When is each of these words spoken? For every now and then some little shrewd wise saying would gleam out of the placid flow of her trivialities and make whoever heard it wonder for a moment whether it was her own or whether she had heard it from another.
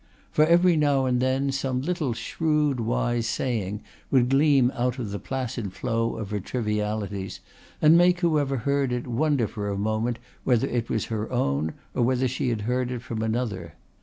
For 0.31 0.43
every 0.47 0.77
now 0.77 1.05
and 1.05 1.21
then 1.21 1.51
some 1.51 1.83
little 1.83 2.13
shrewd 2.13 2.79
wise 2.79 3.27
saying 3.27 3.83
would 4.09 4.29
gleam 4.29 4.71
out 4.73 4.97
of 4.97 5.11
the 5.11 5.19
placid 5.19 5.73
flow 5.73 6.15
of 6.15 6.31
her 6.31 6.39
trivialities 6.39 7.39
and 7.83 7.95
make 7.95 8.21
whoever 8.21 8.57
heard 8.57 8.91
it 8.91 9.05
wonder 9.05 9.47
for 9.47 9.69
a 9.69 9.77
moment 9.77 10.17
whether 10.43 10.65
it 10.67 10.89
was 10.89 11.05
her 11.13 11.31
own 11.31 11.75
or 11.93 12.01
whether 12.01 12.27
she 12.27 12.49
had 12.49 12.61
heard 12.61 12.89
it 12.89 13.03
from 13.03 13.21
another. 13.21 13.75